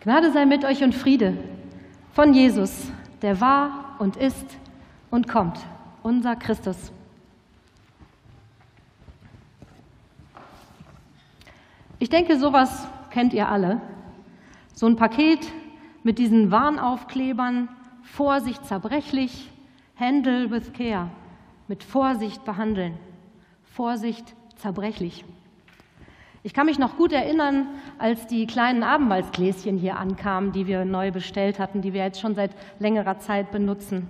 Gnade 0.00 0.30
sei 0.32 0.46
mit 0.46 0.64
euch 0.64 0.84
und 0.84 0.94
Friede 0.94 1.36
von 2.12 2.32
Jesus, 2.32 2.90
der 3.20 3.40
war 3.40 3.96
und 3.98 4.16
ist 4.16 4.56
und 5.10 5.26
kommt, 5.26 5.58
unser 6.04 6.36
Christus. 6.36 6.92
Ich 11.98 12.08
denke, 12.08 12.38
sowas 12.38 12.86
kennt 13.10 13.32
ihr 13.32 13.48
alle. 13.48 13.80
So 14.72 14.86
ein 14.86 14.94
Paket 14.94 15.40
mit 16.04 16.20
diesen 16.20 16.52
Warnaufklebern, 16.52 17.68
Vorsicht 18.02 18.64
zerbrechlich, 18.66 19.50
Handle 19.96 20.48
with 20.52 20.72
care, 20.72 21.10
mit 21.66 21.82
Vorsicht 21.82 22.44
behandeln, 22.44 22.94
Vorsicht 23.64 24.36
zerbrechlich. 24.56 25.24
Ich 26.44 26.54
kann 26.54 26.66
mich 26.66 26.78
noch 26.78 26.96
gut 26.96 27.12
erinnern, 27.12 27.66
als 27.98 28.28
die 28.28 28.46
kleinen 28.46 28.84
Abendmahlsgläschen 28.84 29.76
hier 29.76 29.98
ankamen, 29.98 30.52
die 30.52 30.68
wir 30.68 30.84
neu 30.84 31.10
bestellt 31.10 31.58
hatten, 31.58 31.82
die 31.82 31.92
wir 31.92 32.04
jetzt 32.04 32.20
schon 32.20 32.36
seit 32.36 32.52
längerer 32.78 33.18
Zeit 33.18 33.50
benutzen. 33.50 34.08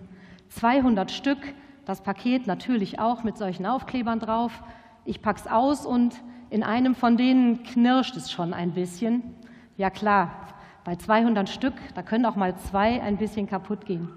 200 0.51 1.11
Stück, 1.11 1.39
das 1.87 2.03
Paket 2.03 2.47
natürlich 2.47 2.99
auch 2.99 3.25
mit 3.25 3.39
solchen 3.39 3.65
Aufklebern 3.65 4.21
drauf. 4.21 4.63
Ich 5.07 5.23
pack's 5.23 5.47
aus 5.47 5.87
und 5.87 6.15
in 6.51 6.63
einem 6.63 6.95
von 6.95 7.17
denen 7.17 7.63
knirscht 7.63 8.17
es 8.17 8.31
schon 8.31 8.53
ein 8.53 8.73
bisschen. 8.73 9.23
Ja 9.79 9.89
klar, 9.89 10.49
bei 10.85 10.97
200 10.97 11.49
Stück, 11.49 11.75
da 11.95 12.03
können 12.03 12.27
auch 12.27 12.37
mal 12.37 12.57
zwei 12.57 13.03
ein 13.03 13.17
bisschen 13.17 13.47
kaputt 13.47 13.87
gehen. 13.87 14.11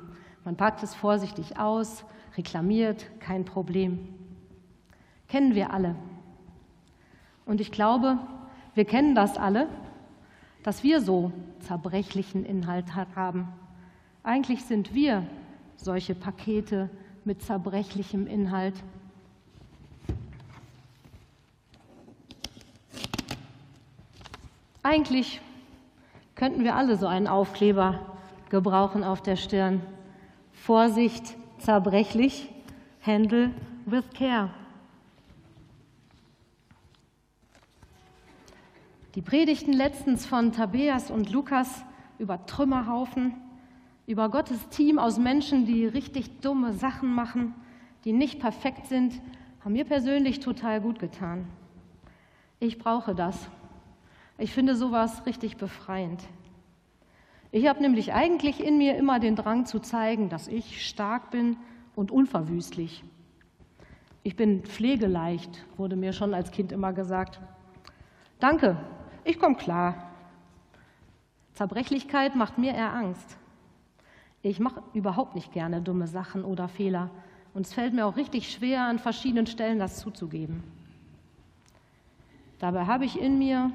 Man 0.44 0.58
packt 0.58 0.84
es 0.84 0.94
vorsichtig 0.96 1.58
aus, 1.58 2.04
reklamiert, 2.36 3.06
kein 3.22 3.46
Problem. 3.46 4.10
Kennen 5.30 5.56
wir 5.56 5.72
alle. 5.72 5.96
Und 7.52 7.60
ich 7.60 7.74
glaube, 7.74 8.18
wir 8.76 8.86
kennen 8.86 9.14
das 9.14 9.36
alle, 9.36 9.68
dass 10.64 10.84
wir 10.84 11.02
so 11.02 11.34
zerbrechlichen 11.60 12.46
Inhalt 12.46 12.96
haben. 12.96 13.50
Eigentlich 14.24 14.64
sind 14.64 14.96
wir 14.96 15.28
solche 15.76 16.16
Pakete 16.16 16.90
mit 17.26 17.42
zerbrechlichem 17.42 18.26
Inhalt. 18.26 18.76
Eigentlich 24.82 25.42
könnten 26.36 26.64
wir 26.64 26.78
alle 26.78 26.96
so 26.96 27.08
einen 27.08 27.28
Aufkleber 27.28 28.16
gebrauchen 28.48 29.04
auf 29.04 29.22
der 29.22 29.36
Stirn. 29.36 29.82
Vorsicht, 30.54 31.36
zerbrechlich, 31.58 32.50
handle 33.06 33.52
with 33.86 34.06
care. 34.14 34.52
Die 39.16 39.22
Predigten 39.22 39.74
letztens 39.74 40.26
von 40.26 40.54
Tabeas 40.54 41.12
und 41.12 41.30
Lukas 41.30 41.84
über 42.18 42.46
Trümmerhaufen, 42.46 43.34
über 44.08 44.30
Gottes 44.30 44.70
Team 44.70 45.00
aus 45.00 45.18
Menschen, 45.18 45.66
die 45.66 45.86
richtig 45.86 46.40
dumme 46.40 46.72
Sachen 46.72 47.14
machen, 47.14 47.54
die 48.06 48.14
nicht 48.14 48.40
perfekt 48.40 48.88
sind, 48.88 49.22
haben 49.66 49.74
mir 49.74 49.84
persönlich 49.84 50.40
total 50.40 50.80
gut 50.80 51.00
getan. 51.00 51.46
Ich 52.62 52.78
brauche 52.78 53.14
das. 53.14 53.50
Ich 54.38 54.54
finde 54.54 54.78
sowas 54.78 55.26
richtig 55.26 55.58
befreiend. 55.58 56.24
Ich 57.52 57.68
habe 57.68 57.82
nämlich 57.82 58.14
eigentlich 58.14 58.64
in 58.64 58.78
mir 58.78 58.96
immer 58.96 59.20
den 59.20 59.36
Drang 59.36 59.66
zu 59.66 59.80
zeigen, 59.80 60.30
dass 60.30 60.48
ich 60.48 60.88
stark 60.88 61.32
bin 61.32 61.58
und 61.96 62.12
unverwüstlich. 62.12 63.04
Ich 64.24 64.38
bin 64.38 64.64
pflegeleicht, 64.64 65.66
wurde 65.76 65.98
mir 65.98 66.14
schon 66.14 66.34
als 66.34 66.52
Kind 66.52 66.72
immer 66.72 66.94
gesagt. 66.94 67.42
Danke, 68.40 68.78
ich 69.24 69.40
komme 69.40 69.56
klar. 69.56 69.96
Zerbrechlichkeit 71.54 72.36
macht 72.36 72.58
mir 72.58 72.74
eher 72.74 72.94
Angst. 72.94 73.38
Ich 74.42 74.60
mache 74.60 74.82
überhaupt 74.94 75.36
nicht 75.36 75.52
gerne 75.52 75.82
dumme 75.82 76.08
Sachen 76.08 76.44
oder 76.44 76.68
Fehler. 76.68 77.10
Und 77.54 77.66
es 77.66 77.74
fällt 77.74 77.94
mir 77.94 78.06
auch 78.06 78.16
richtig 78.16 78.52
schwer, 78.52 78.84
an 78.84 78.98
verschiedenen 78.98 79.46
Stellen 79.46 79.78
das 79.78 80.00
zuzugeben. 80.00 80.64
Dabei 82.60 82.86
habe 82.86 83.06
ich 83.06 83.20
in 83.20 83.38
mir, 83.38 83.72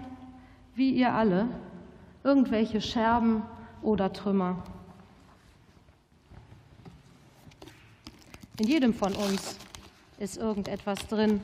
wie 0.74 0.90
ihr 0.90 1.12
alle, 1.12 1.48
irgendwelche 2.24 2.80
Scherben 2.80 3.42
oder 3.82 4.12
Trümmer. 4.12 4.62
In 8.58 8.66
jedem 8.66 8.94
von 8.94 9.12
uns 9.12 9.58
ist 10.18 10.38
irgendetwas 10.38 11.06
drin, 11.08 11.42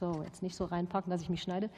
So, 0.00 0.22
jetzt 0.24 0.42
nicht 0.42 0.56
so 0.56 0.64
reinpacken, 0.64 1.10
dass 1.10 1.20
ich 1.20 1.28
mich 1.28 1.42
schneide. 1.42 1.68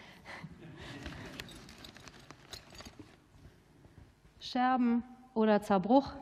Scherben 4.38 5.03
oder 5.34 5.60
Zerbruch, 5.60 6.12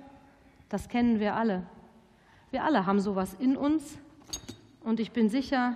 das 0.71 0.89
kennen 0.89 1.21
wir 1.21 1.37
alle. 1.37 1.67
Wir 2.51 2.65
alle 2.65 2.87
haben 2.87 3.01
sowas 3.01 3.35
in 3.35 3.55
uns 3.55 3.99
und 4.83 4.99
ich 4.99 5.13
bin 5.13 5.29
sicher, 5.29 5.75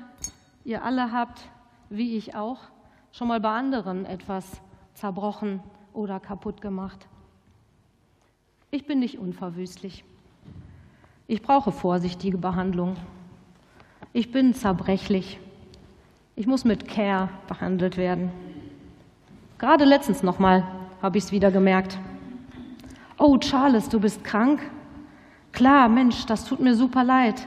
ihr 0.64 0.82
alle 0.82 1.12
habt, 1.12 1.42
wie 1.90 2.16
ich 2.16 2.34
auch, 2.34 2.60
schon 3.12 3.28
mal 3.28 3.40
bei 3.40 3.50
anderen 3.50 4.06
etwas 4.06 4.62
zerbrochen 4.94 5.62
oder 5.92 6.20
kaputt 6.20 6.62
gemacht. 6.62 7.06
Ich 8.70 8.86
bin 8.86 8.98
nicht 8.98 9.18
unverwüstlich. 9.18 10.06
Ich 11.26 11.42
brauche 11.42 11.70
vorsichtige 11.70 12.38
Behandlung. 12.38 12.96
Ich 14.14 14.32
bin 14.32 14.54
zerbrechlich. 14.54 15.38
Ich 16.36 16.48
muss 16.48 16.64
mit 16.64 16.88
Care 16.88 17.28
behandelt 17.46 17.96
werden. 17.96 18.32
Gerade 19.58 19.84
letztens 19.84 20.24
nochmal 20.24 20.64
habe 21.00 21.16
ich 21.16 21.24
es 21.24 21.32
wieder 21.32 21.52
gemerkt. 21.52 21.96
Oh, 23.18 23.38
Charles, 23.38 23.88
du 23.88 24.00
bist 24.00 24.24
krank? 24.24 24.60
Klar, 25.52 25.88
Mensch, 25.88 26.26
das 26.26 26.44
tut 26.44 26.58
mir 26.58 26.74
super 26.74 27.04
leid. 27.04 27.46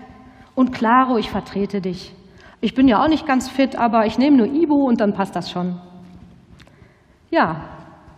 Und 0.55 0.71
Claro, 0.71 1.17
ich 1.17 1.29
vertrete 1.29 1.81
dich. 1.81 2.15
Ich 2.61 2.75
bin 2.75 2.87
ja 2.87 3.03
auch 3.03 3.09
nicht 3.09 3.27
ganz 3.27 3.49
fit, 3.49 3.75
aber 3.75 4.05
ich 4.05 4.17
nehme 4.17 4.37
nur 4.37 4.47
Ibu 4.47 4.87
und 4.87 5.01
dann 5.01 5.13
passt 5.13 5.35
das 5.35 5.51
schon. 5.51 5.81
Ja, 7.29 7.57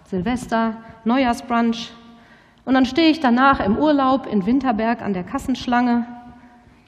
Silvester, 0.03 0.77
Neujahrsbrunch. 1.03 1.91
Und 2.65 2.75
dann 2.75 2.85
stehe 2.85 3.09
ich 3.09 3.19
danach 3.19 3.59
im 3.59 3.75
Urlaub 3.75 4.27
in 4.27 4.45
Winterberg 4.45 5.01
an 5.01 5.13
der 5.13 5.23
Kassenschlange 5.23 6.05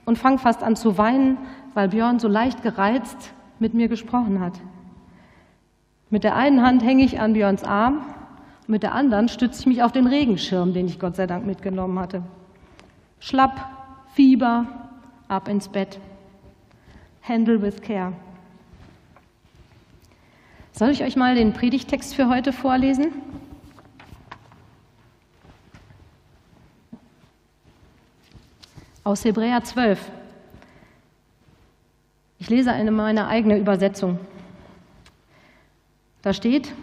und 0.06 0.20
fange 0.20 0.38
fast 0.38 0.62
an 0.62 0.76
zu 0.76 1.00
weinen, 1.00 1.40
weil 1.74 1.90
Björn 1.90 2.20
so 2.20 2.28
leicht 2.28 2.62
gereizt 2.62 3.34
mit 3.62 3.76
mir 3.76 3.88
gesprochen 3.88 4.40
hat. 4.40 4.60
Mit 6.10 6.24
der 6.24 6.36
einen 6.36 6.64
Hand 6.64 6.84
hänge 6.84 7.06
ich 7.06 7.20
an 7.20 7.34
Björns 7.34 7.64
Arm, 7.64 8.02
mit 8.68 8.84
der 8.84 8.94
anderen 8.94 9.30
stütze 9.30 9.62
ich 9.62 9.66
mich 9.68 9.84
auf 9.84 9.92
den 9.92 10.08
Regenschirm, 10.08 10.74
den 10.74 10.88
ich 10.88 11.00
Gott 11.00 11.16
sei 11.16 11.28
Dank 11.28 11.46
mitgenommen 11.46 12.00
hatte. 12.00 12.24
Schlapp, 13.20 13.66
Fieber, 14.14 14.66
ab 15.28 15.48
ins 15.48 15.70
Bett. 15.70 16.00
Handle 17.22 17.62
with 17.62 17.82
care. 17.82 18.14
Soll 20.72 20.90
ich 20.90 21.04
euch 21.04 21.16
mal 21.16 21.36
den 21.36 21.54
Predigtext 21.54 22.16
für 22.16 22.28
heute 22.30 22.52
vorlesen? 22.54 23.12
Aus 29.04 29.24
Hebräer 29.24 29.64
12. 29.64 30.21
Ich 32.42 32.50
lese 32.50 32.72
eine 32.72 32.90
meine 32.90 33.28
eigene 33.28 33.60
Übersetzung. 33.60 34.18
Da 36.24 36.34
steht, 36.34 36.74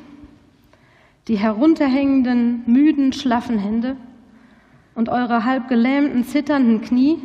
die 1.26 1.34
herunterhängenden, 1.34 2.62
müden, 2.66 3.12
schlaffen 3.12 3.58
Hände 3.58 3.96
und 4.94 5.08
eure 5.08 5.44
halb 5.44 5.66
gelähmten, 5.66 6.22
zitternden 6.22 6.80
Knie 6.80 7.18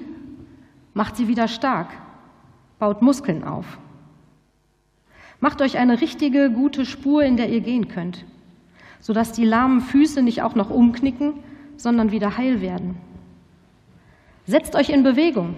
macht 0.95 1.15
sie 1.15 1.27
wieder 1.27 1.47
stark, 1.47 1.89
baut 2.79 3.03
Muskeln 3.03 3.43
auf. 3.43 3.77
Macht 5.39 5.61
euch 5.61 5.77
eine 5.77 6.01
richtige, 6.01 6.49
gute 6.49 6.87
Spur, 6.87 7.21
in 7.21 7.37
der 7.37 7.49
ihr 7.49 7.61
gehen 7.61 7.87
könnt, 7.87 8.25
sodass 8.99 9.31
die 9.31 9.45
lahmen 9.45 9.79
Füße 9.79 10.23
nicht 10.23 10.41
auch 10.41 10.55
noch 10.55 10.71
umknicken, 10.71 11.33
sondern 11.77 12.11
wieder 12.11 12.35
heil 12.35 12.61
werden. 12.61 12.97
Setzt 14.47 14.75
euch 14.75 14.89
in 14.89 15.03
Bewegung 15.03 15.53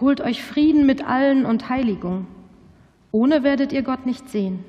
Holt 0.00 0.22
euch 0.22 0.42
Frieden 0.42 0.86
mit 0.86 1.06
allen 1.06 1.44
und 1.44 1.68
Heiligung. 1.68 2.26
Ohne 3.12 3.42
werdet 3.42 3.72
ihr 3.72 3.82
Gott 3.82 4.06
nicht 4.06 4.30
sehen. 4.30 4.64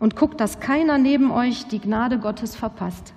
Und 0.00 0.16
guckt, 0.16 0.40
dass 0.40 0.58
keiner 0.58 0.98
neben 0.98 1.30
euch 1.30 1.66
die 1.66 1.78
Gnade 1.78 2.18
Gottes 2.18 2.56
verpasst. 2.56 3.14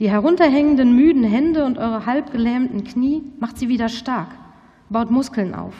Die 0.00 0.10
herunterhängenden 0.10 0.96
müden 0.96 1.22
Hände 1.22 1.64
und 1.64 1.78
eure 1.78 2.06
halbgelähmten 2.06 2.82
Knie 2.82 3.22
macht 3.38 3.58
sie 3.58 3.68
wieder 3.68 3.88
stark, 3.88 4.28
baut 4.88 5.10
Muskeln 5.10 5.54
auf. 5.54 5.74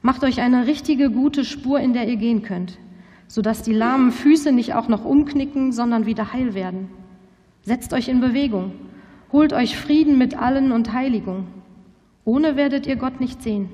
Macht 0.00 0.22
euch 0.24 0.40
eine 0.40 0.66
richtige 0.66 1.10
gute 1.10 1.44
Spur, 1.44 1.80
in 1.80 1.92
der 1.92 2.08
ihr 2.08 2.16
gehen 2.16 2.42
könnt, 2.42 2.78
sodass 3.26 3.62
die 3.62 3.74
lahmen 3.74 4.12
Füße 4.12 4.52
nicht 4.52 4.74
auch 4.74 4.88
noch 4.88 5.04
umknicken, 5.04 5.72
sondern 5.72 6.06
wieder 6.06 6.32
heil 6.32 6.54
werden. 6.54 6.88
Setzt 7.62 7.92
euch 7.92 8.08
in 8.08 8.20
Bewegung, 8.20 8.72
holt 9.32 9.52
euch 9.52 9.76
Frieden 9.76 10.16
mit 10.16 10.40
allen 10.40 10.72
und 10.72 10.92
Heiligung. 10.92 11.48
Ohne 12.26 12.56
werdet 12.56 12.86
ihr 12.86 12.96
Gott 12.96 13.20
nicht 13.20 13.42
sehen. 13.42 13.70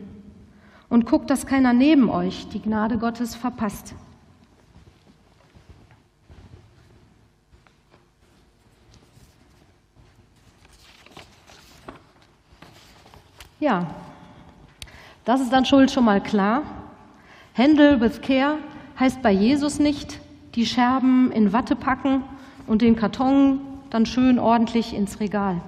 und 0.92 1.06
guckt, 1.06 1.30
dass 1.30 1.46
keiner 1.46 1.72
neben 1.72 2.10
euch 2.10 2.48
die 2.48 2.60
Gnade 2.60 2.98
Gottes 2.98 3.34
verpasst. 3.34 3.94
Ja, 13.58 13.86
das 15.24 15.40
ist 15.40 15.50
dann 15.50 15.64
Schuld 15.64 15.90
schon 15.90 16.04
mal 16.04 16.22
klar. 16.22 16.62
Handle 17.56 17.98
with 18.02 18.20
care 18.20 18.58
heißt 19.00 19.22
bei 19.22 19.32
Jesus 19.32 19.78
nicht, 19.78 20.20
die 20.56 20.66
Scherben 20.66 21.32
in 21.32 21.54
Watte 21.54 21.74
packen 21.74 22.22
und 22.66 22.82
den 22.82 22.96
Karton 22.96 23.62
dann 23.88 24.04
schön 24.04 24.38
ordentlich 24.38 24.92
ins 24.92 25.20
Regal. 25.20 25.62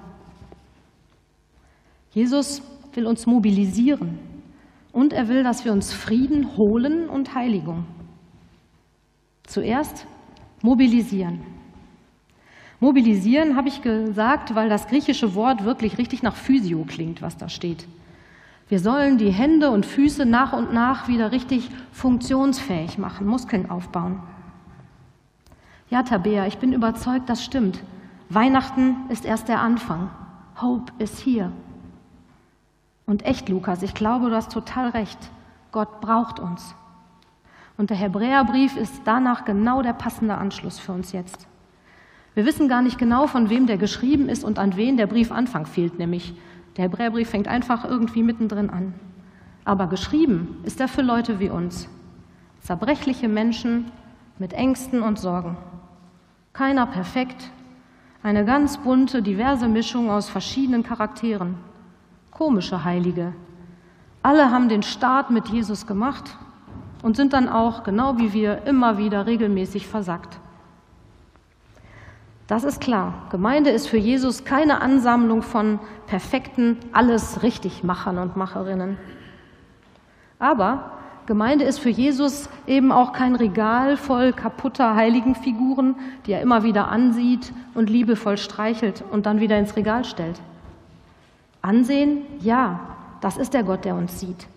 Jesus 2.11 2.61
will 2.95 3.07
uns 3.07 3.25
mobilisieren 3.25 4.19
und 4.91 5.13
er 5.13 5.27
will, 5.27 5.43
dass 5.43 5.65
wir 5.65 5.73
uns 5.73 5.93
Frieden 5.93 6.55
holen 6.57 7.09
und 7.09 7.35
Heiligung. 7.35 7.85
Zuerst 9.43 10.07
mobilisieren. 10.61 11.41
Mobilisieren 12.79 13.55
habe 13.55 13.67
ich 13.67 13.81
gesagt, 13.81 14.55
weil 14.55 14.69
das 14.69 14.87
griechische 14.87 15.35
Wort 15.35 15.63
wirklich 15.63 15.97
richtig 15.97 16.23
nach 16.23 16.35
Physio 16.35 16.83
klingt, 16.85 17.21
was 17.21 17.37
da 17.37 17.49
steht. 17.49 17.87
Wir 18.67 18.79
sollen 18.79 19.17
die 19.17 19.31
Hände 19.31 19.69
und 19.69 19.85
Füße 19.85 20.25
nach 20.25 20.53
und 20.53 20.73
nach 20.73 21.07
wieder 21.07 21.31
richtig 21.31 21.69
funktionsfähig 21.91 22.97
machen, 22.97 23.27
Muskeln 23.27 23.69
aufbauen. 23.69 24.21
Ja, 25.89 26.01
Tabea, 26.01 26.47
ich 26.47 26.57
bin 26.57 26.73
überzeugt, 26.73 27.29
das 27.29 27.43
stimmt. 27.43 27.83
Weihnachten 28.29 28.95
ist 29.09 29.23
erst 29.23 29.49
der 29.49 29.61
Anfang. 29.61 30.09
Hope 30.59 30.91
ist 30.97 31.19
hier. 31.19 31.51
Und 33.05 33.25
echt, 33.25 33.49
Lukas, 33.49 33.83
ich 33.83 33.93
glaube, 33.93 34.29
du 34.29 34.35
hast 34.35 34.51
total 34.51 34.89
recht. 34.89 35.19
Gott 35.71 36.01
braucht 36.01 36.39
uns. 36.39 36.75
Und 37.77 37.89
der 37.89 37.97
Hebräerbrief 37.97 38.77
ist 38.77 39.01
danach 39.05 39.45
genau 39.45 39.81
der 39.81 39.93
passende 39.93 40.37
Anschluss 40.37 40.79
für 40.79 40.93
uns 40.93 41.11
jetzt. 41.11 41.47
Wir 42.33 42.45
wissen 42.45 42.67
gar 42.67 42.81
nicht 42.81 42.97
genau, 42.97 43.27
von 43.27 43.49
wem 43.49 43.67
der 43.67 43.77
geschrieben 43.77 44.29
ist 44.29 44.43
und 44.43 44.59
an 44.59 44.75
wen 44.75 44.97
der 44.97 45.07
Briefanfang 45.07 45.65
fehlt, 45.65 45.99
nämlich 45.99 46.33
der 46.77 46.85
Hebräerbrief 46.85 47.29
fängt 47.29 47.47
einfach 47.47 47.85
irgendwie 47.85 48.23
mittendrin 48.23 48.69
an. 48.69 48.93
Aber 49.63 49.87
geschrieben 49.87 50.57
ist 50.63 50.79
er 50.79 50.87
für 50.87 51.01
Leute 51.01 51.39
wie 51.39 51.49
uns. 51.49 51.87
Zerbrechliche 52.61 53.27
Menschen 53.27 53.91
mit 54.37 54.53
Ängsten 54.53 55.01
und 55.01 55.19
Sorgen. 55.19 55.57
Keiner 56.53 56.85
perfekt. 56.85 57.51
Eine 58.23 58.43
ganz 58.43 58.77
bunte, 58.77 59.21
diverse 59.21 59.67
Mischung 59.67 60.09
aus 60.09 60.29
verschiedenen 60.29 60.83
Charakteren. 60.83 61.55
Komische 62.35 62.83
Heilige. 62.83 63.31
Alle 64.21 64.51
haben 64.51 64.67
den 64.67 64.83
Start 64.83 65.31
mit 65.31 65.47
Jesus 65.47 65.87
gemacht 65.87 66.35
und 67.01 67.15
sind 67.15 67.31
dann 67.31 67.47
auch, 67.47 67.83
genau 67.83 68.17
wie 68.17 68.33
wir, 68.33 68.63
immer 68.65 68.97
wieder 68.97 69.25
regelmäßig 69.25 69.87
versackt. 69.87 70.37
Das 72.47 72.65
ist 72.65 72.81
klar. 72.81 73.13
Gemeinde 73.31 73.69
ist 73.69 73.87
für 73.87 73.97
Jesus 73.97 74.43
keine 74.43 74.81
Ansammlung 74.81 75.43
von 75.43 75.79
perfekten, 76.07 76.77
alles 76.91 77.41
richtig 77.41 77.85
Machern 77.85 78.17
und 78.17 78.35
Macherinnen. 78.35 78.97
Aber 80.37 80.91
Gemeinde 81.27 81.63
ist 81.63 81.79
für 81.79 81.89
Jesus 81.89 82.49
eben 82.67 82.91
auch 82.91 83.13
kein 83.13 83.35
Regal 83.35 83.95
voll 83.95 84.33
kaputter 84.33 84.93
Heiligenfiguren, 84.93 85.95
die 86.25 86.33
er 86.33 86.41
immer 86.41 86.63
wieder 86.63 86.89
ansieht 86.89 87.53
und 87.75 87.89
liebevoll 87.89 88.37
streichelt 88.37 89.05
und 89.09 89.25
dann 89.25 89.39
wieder 89.39 89.57
ins 89.57 89.77
Regal 89.77 90.03
stellt. 90.03 90.41
Ansehen, 91.65 92.21
ja, 92.41 92.79
das 93.21 93.37
ist 93.37 93.55
der 93.55 93.63
Gott, 93.63 93.85
der 93.85 93.95
uns 93.95 94.19
sieht. 94.19 94.47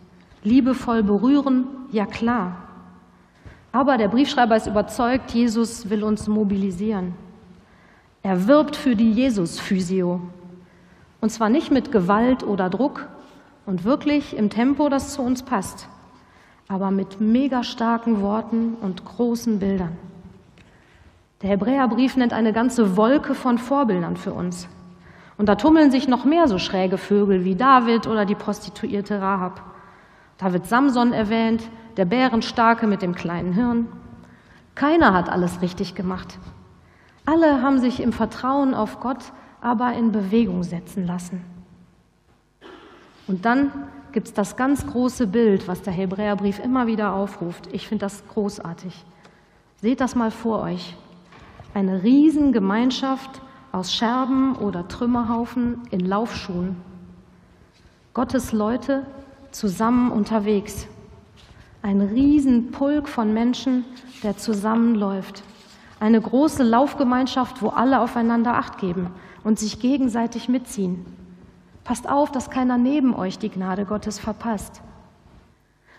Liebevoll 0.44 1.02
berühren, 1.02 1.64
ja 1.90 2.04
klar. 2.04 2.56
Aber 3.72 3.96
der 3.96 4.08
Briefschreiber 4.08 4.56
ist 4.56 4.66
überzeugt, 4.66 5.30
Jesus 5.30 5.88
will 5.88 6.04
uns 6.04 6.28
mobilisieren. 6.28 7.14
Er 8.22 8.46
wirbt 8.46 8.76
für 8.76 8.94
die 8.94 9.10
Jesus-Physio. 9.10 10.20
Und 11.22 11.30
zwar 11.30 11.48
nicht 11.48 11.70
mit 11.70 11.92
Gewalt 11.92 12.42
oder 12.42 12.68
Druck 12.68 13.08
und 13.64 13.84
wirklich 13.84 14.36
im 14.36 14.50
Tempo, 14.50 14.90
das 14.90 15.14
zu 15.14 15.22
uns 15.22 15.42
passt, 15.42 15.88
aber 16.68 16.90
mit 16.90 17.22
mega 17.22 17.62
starken 17.62 18.20
Worten 18.20 18.74
und 18.82 19.06
großen 19.06 19.58
Bildern. 19.58 19.96
Der 21.40 21.48
Hebräerbrief 21.50 22.16
nennt 22.16 22.34
eine 22.34 22.52
ganze 22.52 22.98
Wolke 22.98 23.34
von 23.34 23.56
Vorbildern 23.56 24.18
für 24.18 24.34
uns. 24.34 24.68
Und 25.38 25.48
da 25.48 25.54
tummeln 25.54 25.90
sich 25.90 26.08
noch 26.08 26.24
mehr 26.24 26.48
so 26.48 26.58
schräge 26.58 26.98
Vögel 26.98 27.44
wie 27.44 27.54
David 27.54 28.06
oder 28.06 28.26
die 28.26 28.34
Prostituierte 28.34 29.20
Rahab. 29.20 29.62
Da 30.36 30.52
wird 30.52 30.66
Samson 30.66 31.12
erwähnt, 31.12 31.62
der 31.96 32.04
Bärenstarke 32.04 32.86
mit 32.86 33.02
dem 33.02 33.14
kleinen 33.14 33.52
Hirn. 33.52 33.86
Keiner 34.74 35.14
hat 35.14 35.28
alles 35.28 35.62
richtig 35.62 35.94
gemacht. 35.94 36.38
Alle 37.24 37.62
haben 37.62 37.78
sich 37.78 38.00
im 38.00 38.12
Vertrauen 38.12 38.74
auf 38.74 39.00
Gott 39.00 39.32
aber 39.60 39.92
in 39.94 40.12
Bewegung 40.12 40.62
setzen 40.62 41.06
lassen. 41.06 41.44
Und 43.26 43.44
dann 43.44 43.72
gibt 44.12 44.28
es 44.28 44.34
das 44.34 44.56
ganz 44.56 44.86
große 44.86 45.26
Bild, 45.26 45.68
was 45.68 45.82
der 45.82 45.92
Hebräerbrief 45.92 46.58
immer 46.58 46.86
wieder 46.86 47.12
aufruft. 47.12 47.68
Ich 47.72 47.88
finde 47.88 48.06
das 48.06 48.26
großartig. 48.28 49.04
Seht 49.80 50.00
das 50.00 50.14
mal 50.14 50.30
vor 50.30 50.62
euch. 50.62 50.96
Eine 51.74 52.02
Riesengemeinschaft 52.02 53.42
aus 53.72 53.92
Scherben 53.92 54.56
oder 54.56 54.88
Trümmerhaufen 54.88 55.82
in 55.90 56.00
Laufschuhen. 56.00 56.76
Gottes 58.14 58.52
Leute 58.52 59.06
zusammen 59.50 60.10
unterwegs. 60.10 60.86
Ein 61.82 62.00
Riesenpulk 62.00 63.08
von 63.08 63.32
Menschen, 63.32 63.84
der 64.22 64.36
zusammenläuft. 64.36 65.42
Eine 66.00 66.20
große 66.20 66.62
Laufgemeinschaft, 66.62 67.62
wo 67.62 67.68
alle 67.68 68.00
aufeinander 68.00 68.54
acht 68.54 68.78
geben 68.78 69.10
und 69.44 69.58
sich 69.58 69.80
gegenseitig 69.80 70.48
mitziehen. 70.48 71.04
Passt 71.84 72.08
auf, 72.08 72.30
dass 72.32 72.50
keiner 72.50 72.78
neben 72.78 73.14
euch 73.14 73.38
die 73.38 73.48
Gnade 73.48 73.84
Gottes 73.84 74.18
verpasst. 74.18 74.82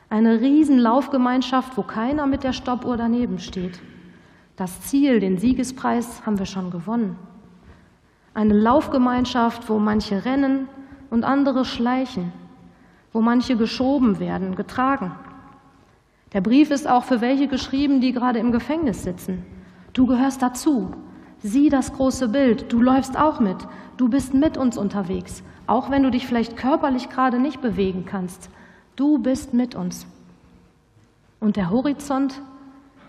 Eine 0.09 0.41
Riesenlaufgemeinschaft, 0.41 1.77
wo 1.77 1.83
keiner 1.83 2.27
mit 2.27 2.43
der 2.43 2.53
Stoppuhr 2.53 2.97
daneben 2.97 3.39
steht. 3.39 3.79
Das 4.55 4.81
Ziel, 4.81 5.19
den 5.19 5.37
Siegespreis, 5.37 6.25
haben 6.25 6.39
wir 6.39 6.45
schon 6.45 6.71
gewonnen. 6.71 7.15
Eine 8.39 8.53
Laufgemeinschaft, 8.53 9.67
wo 9.67 9.79
manche 9.79 10.23
rennen 10.23 10.69
und 11.09 11.25
andere 11.25 11.65
schleichen, 11.65 12.31
wo 13.11 13.19
manche 13.19 13.57
geschoben 13.57 14.21
werden, 14.21 14.55
getragen. 14.55 15.11
Der 16.31 16.39
Brief 16.39 16.71
ist 16.71 16.87
auch 16.87 17.03
für 17.03 17.19
welche 17.19 17.49
geschrieben, 17.49 17.99
die 17.99 18.13
gerade 18.13 18.39
im 18.39 18.53
Gefängnis 18.53 19.03
sitzen 19.03 19.43
Du 19.91 20.05
gehörst 20.05 20.41
dazu. 20.41 20.91
Sieh 21.43 21.67
das 21.67 21.91
große 21.91 22.29
Bild. 22.29 22.71
Du 22.71 22.81
läufst 22.81 23.19
auch 23.19 23.41
mit. 23.41 23.57
Du 23.97 24.07
bist 24.07 24.33
mit 24.33 24.55
uns 24.55 24.77
unterwegs. 24.77 25.43
Auch 25.67 25.89
wenn 25.89 26.03
du 26.03 26.09
dich 26.09 26.25
vielleicht 26.25 26.55
körperlich 26.55 27.09
gerade 27.09 27.39
nicht 27.39 27.59
bewegen 27.59 28.05
kannst. 28.05 28.49
Du 28.95 29.17
bist 29.17 29.53
mit 29.53 29.75
uns. 29.75 30.07
Und 31.41 31.57
der 31.57 31.71
Horizont, 31.71 32.41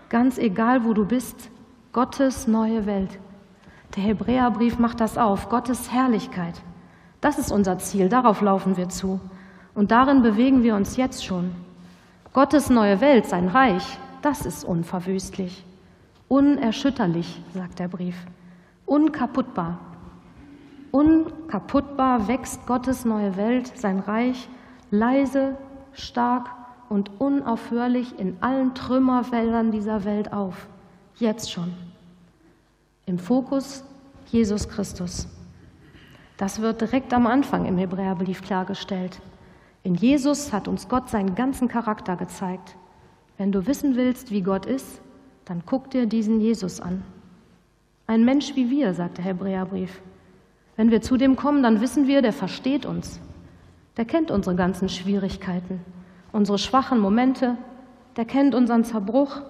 ganz 0.09 0.37
egal 0.37 0.83
wo 0.83 0.91
du 0.91 1.05
bist, 1.05 1.49
Gottes 1.93 2.47
neue 2.47 2.85
Welt. 2.85 3.17
Der 3.95 4.03
Hebräerbrief 4.03 4.79
macht 4.79 4.99
das 4.99 5.17
auf. 5.17 5.49
Gottes 5.49 5.91
Herrlichkeit. 5.91 6.61
Das 7.19 7.37
ist 7.37 7.51
unser 7.51 7.77
Ziel. 7.77 8.09
Darauf 8.09 8.41
laufen 8.41 8.77
wir 8.77 8.89
zu. 8.89 9.19
Und 9.73 9.91
darin 9.91 10.21
bewegen 10.21 10.63
wir 10.63 10.75
uns 10.75 10.97
jetzt 10.97 11.25
schon. 11.25 11.51
Gottes 12.33 12.69
neue 12.69 13.01
Welt, 13.01 13.25
sein 13.25 13.47
Reich, 13.47 13.97
das 14.21 14.45
ist 14.45 14.63
unverwüstlich. 14.63 15.65
Unerschütterlich, 16.27 17.41
sagt 17.53 17.79
der 17.79 17.89
Brief. 17.89 18.15
Unkaputtbar. 18.85 19.79
Unkaputtbar 20.91 22.27
wächst 22.27 22.65
Gottes 22.67 23.05
neue 23.05 23.35
Welt, 23.35 23.71
sein 23.77 23.99
Reich, 23.99 24.47
leise, 24.91 25.57
stark 25.93 26.49
und 26.89 27.11
unaufhörlich 27.19 28.19
in 28.19 28.37
allen 28.41 28.73
Trümmerfeldern 28.75 29.71
dieser 29.71 30.03
Welt 30.05 30.31
auf. 30.31 30.67
Jetzt 31.15 31.51
schon. 31.51 31.73
Im 33.11 33.19
Fokus 33.19 33.83
Jesus 34.27 34.69
Christus. 34.69 35.27
Das 36.37 36.61
wird 36.61 36.79
direkt 36.79 37.13
am 37.13 37.27
Anfang 37.27 37.65
im 37.65 37.77
Hebräerbrief 37.77 38.41
klargestellt. 38.41 39.19
In 39.83 39.95
Jesus 39.95 40.53
hat 40.53 40.69
uns 40.69 40.87
Gott 40.87 41.09
seinen 41.09 41.35
ganzen 41.35 41.67
Charakter 41.67 42.15
gezeigt. 42.15 42.77
Wenn 43.37 43.51
du 43.51 43.67
wissen 43.67 43.97
willst, 43.97 44.31
wie 44.31 44.43
Gott 44.43 44.65
ist, 44.65 45.01
dann 45.43 45.63
guck 45.65 45.91
dir 45.91 46.05
diesen 46.05 46.39
Jesus 46.39 46.79
an. 46.79 47.03
Ein 48.07 48.23
Mensch 48.23 48.55
wie 48.55 48.69
wir, 48.69 48.93
sagt 48.93 49.17
der 49.17 49.25
Hebräerbrief. 49.25 50.01
Wenn 50.77 50.89
wir 50.89 51.01
zu 51.01 51.17
dem 51.17 51.35
kommen, 51.35 51.63
dann 51.63 51.81
wissen 51.81 52.07
wir, 52.07 52.21
der 52.21 52.31
versteht 52.31 52.85
uns. 52.85 53.19
Der 53.97 54.05
kennt 54.05 54.31
unsere 54.31 54.55
ganzen 54.55 54.87
Schwierigkeiten, 54.87 55.81
unsere 56.31 56.57
schwachen 56.57 57.01
Momente, 57.01 57.57
der 58.15 58.23
kennt 58.23 58.55
unseren 58.55 58.85
Zerbruch, 58.85 59.41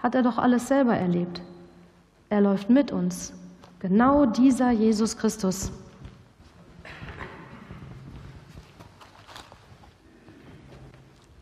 hat 0.00 0.14
er 0.14 0.22
doch 0.22 0.36
alles 0.36 0.68
selber 0.68 0.94
erlebt. 0.94 1.40
Er 2.30 2.40
läuft 2.40 2.70
mit 2.70 2.90
uns. 2.90 3.34
Genau 3.80 4.24
dieser 4.24 4.70
Jesus 4.70 5.16
Christus. 5.16 5.70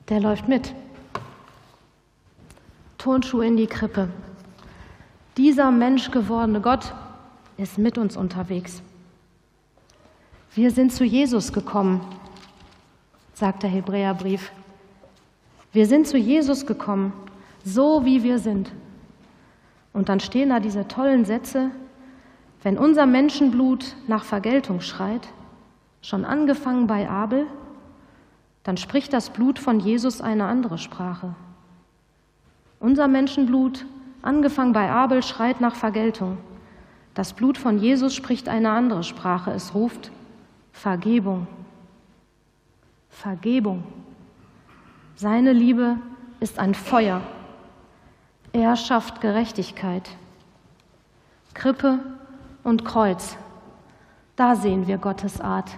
der 0.08 0.20
läuft 0.20 0.48
mit. 0.48 0.74
Turnschuhe 2.96 3.46
in 3.46 3.56
die 3.56 3.66
Krippe. 3.66 4.08
Dieser 5.36 5.70
menschgewordene 5.70 6.60
Gott 6.60 6.92
ist 7.56 7.78
mit 7.78 7.98
uns 7.98 8.16
unterwegs. 8.16 8.82
Wir 10.54 10.70
sind 10.70 10.92
zu 10.92 11.04
Jesus 11.04 11.52
gekommen, 11.52 12.00
sagt 13.34 13.62
der 13.62 13.70
Hebräerbrief. 13.70 14.50
Wir 15.72 15.86
sind 15.86 16.08
zu 16.08 16.16
Jesus 16.16 16.66
gekommen, 16.66 17.12
so 17.64 18.04
wie 18.04 18.22
wir 18.22 18.38
sind. 18.38 18.72
Und 19.98 20.08
dann 20.08 20.20
stehen 20.20 20.50
da 20.50 20.60
diese 20.60 20.86
tollen 20.86 21.24
Sätze, 21.24 21.72
wenn 22.62 22.78
unser 22.78 23.04
Menschenblut 23.04 23.96
nach 24.06 24.22
Vergeltung 24.22 24.80
schreit, 24.80 25.26
schon 26.02 26.24
angefangen 26.24 26.86
bei 26.86 27.10
Abel, 27.10 27.48
dann 28.62 28.76
spricht 28.76 29.12
das 29.12 29.30
Blut 29.30 29.58
von 29.58 29.80
Jesus 29.80 30.20
eine 30.20 30.44
andere 30.44 30.78
Sprache. 30.78 31.34
Unser 32.78 33.08
Menschenblut, 33.08 33.86
angefangen 34.22 34.72
bei 34.72 34.88
Abel, 34.88 35.20
schreit 35.24 35.60
nach 35.60 35.74
Vergeltung. 35.74 36.38
Das 37.14 37.32
Blut 37.32 37.58
von 37.58 37.80
Jesus 37.80 38.14
spricht 38.14 38.48
eine 38.48 38.70
andere 38.70 39.02
Sprache. 39.02 39.50
Es 39.50 39.74
ruft 39.74 40.12
Vergebung. 40.70 41.48
Vergebung. 43.10 43.82
Seine 45.16 45.52
Liebe 45.52 45.96
ist 46.38 46.60
ein 46.60 46.74
Feuer. 46.74 47.20
Er 48.52 48.76
schafft 48.76 49.20
Gerechtigkeit. 49.20 50.08
Krippe 51.54 51.98
und 52.64 52.84
Kreuz, 52.84 53.36
da 54.36 54.54
sehen 54.54 54.86
wir 54.86 54.98
Gottes 54.98 55.40
Art. 55.40 55.70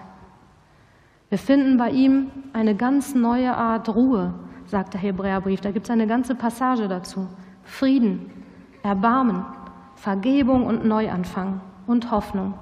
Wir 1.31 1.39
finden 1.39 1.79
bei 1.79 1.91
ihm 1.91 2.31
eine 2.53 2.75
ganz 2.75 3.15
neue 3.15 3.57
Art 3.57 3.89
Ruhe, 3.89 4.35
sagt 4.67 4.95
der 4.95 5.01
Hebräerbrief. 5.01 5.61
Da 5.61 5.71
gibt 5.71 5.87
es 5.87 5.91
eine 5.91 6.07
ganze 6.07 6.35
Passage 6.35 6.89
dazu. 6.89 7.29
Frieden, 7.65 8.31
Erbarmen, 8.83 9.45
Vergebung 9.95 10.67
und 10.67 10.85
Neuanfang 10.85 11.61
und 11.87 12.11
Hoffnung. 12.11 12.55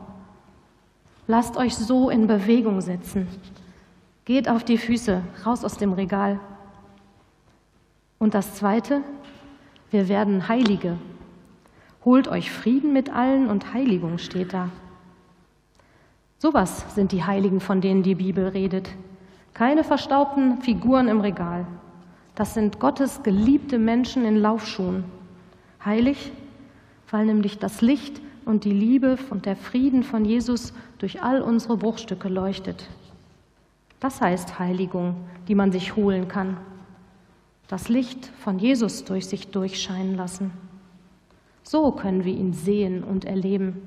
Lasst 1.27 1.57
euch 1.57 1.77
so 1.77 2.11
in 2.11 2.27
Bewegung 2.27 2.81
setzen. 2.81 3.29
Geht 4.25 4.49
auf 4.49 4.65
die 4.65 4.79
Füße, 4.79 5.23
raus 5.47 5.65
aus 5.65 5.77
dem 5.77 5.93
Regal. 5.93 6.39
Und 8.19 8.35
das 8.35 8.55
Zweite, 8.55 9.03
wir 9.91 10.09
werden 10.09 10.49
Heilige. 10.49 10.99
Holt 12.05 12.29
euch 12.29 12.51
Frieden 12.51 12.93
mit 12.93 13.11
allen 13.11 13.49
und 13.49 13.73
Heiligung 13.73 14.19
steht 14.19 14.53
da. 14.53 14.69
Sowas 16.39 16.85
sind 16.95 17.13
die 17.13 17.25
Heiligen, 17.25 17.61
von 17.61 17.81
denen 17.81 18.03
die 18.03 18.15
Bibel 18.15 18.49
redet. 18.49 18.91
Keine 19.55 19.85
verstaubten 19.85 20.61
Figuren 20.61 21.09
im 21.09 21.21
Regal. 21.21 21.67
Das 22.35 22.55
sind 22.55 22.79
Gottes 22.79 23.23
geliebte 23.23 23.79
Menschen 23.79 24.25
in 24.25 24.37
Laufschuhen. 24.37 25.05
Heilig, 25.85 26.33
weil 27.11 27.27
nämlich 27.27 27.59
das 27.59 27.81
Licht 27.81 28.21
und 28.45 28.65
die 28.65 28.73
Liebe 28.73 29.19
und 29.31 29.47
der 29.47 29.57
Frieden 29.57 30.03
von 30.03 30.25
Jesus 30.25 30.75
durch 30.99 31.23
all 31.23 31.41
unsere 31.41 31.77
Bruchstücke 31.79 32.29
leuchtet. 32.29 32.89
Das 34.01 34.21
heißt 34.21 34.59
Heiligung, 34.59 35.17
die 35.49 35.55
man 35.55 35.73
sich 35.73 35.97
holen 35.97 36.29
kann 36.29 36.59
das 37.69 37.89
Licht 37.89 38.27
von 38.41 38.59
Jesus 38.59 39.05
durch 39.05 39.27
sich 39.27 39.49
durchscheinen 39.49 40.17
lassen. 40.17 40.51
So 41.63 41.93
können 41.93 42.25
wir 42.25 42.35
ihn 42.35 42.55
sehen 42.55 43.05
und 43.05 43.27
erleben. 43.27 43.83